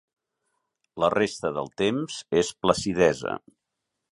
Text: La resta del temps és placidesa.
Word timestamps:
La 1.03 1.09
resta 1.15 1.51
del 1.57 1.69
temps 1.83 2.17
és 2.43 2.51
placidesa. 2.65 3.37